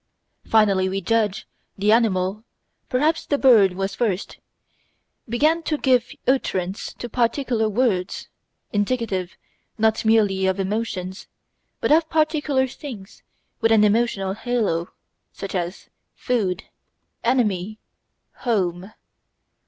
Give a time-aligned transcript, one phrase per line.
[0.47, 1.47] Finally, we judge,
[1.77, 2.43] the animal
[2.89, 4.39] perhaps the bird was first
[5.29, 8.27] began to give utterance to particular "words,"
[8.73, 9.37] indicative
[9.77, 11.27] not merely of emotions,
[11.81, 13.21] but of particular things
[13.59, 14.89] with an emotional halo,
[15.33, 16.63] such as "food,"
[17.23, 17.77] "enemy,"
[18.37, 18.91] "home."